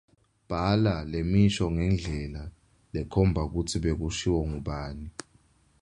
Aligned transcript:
Bhala 0.49 0.95
lemisho 1.11 1.65
ngendlela 1.75 2.43
lekhomba 2.93 3.41
kutsi 3.51 3.75
bekushiwo 3.83 4.39
ngubani. 4.49 5.07